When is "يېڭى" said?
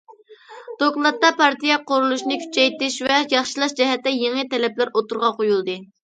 4.15-4.47